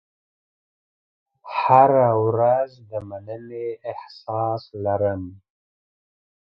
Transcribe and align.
هره 1.55 2.09
ورځ 2.25 2.71
د 2.89 2.91
مننې 3.09 3.67
احساس 3.91 4.63
لرم. 4.85 5.23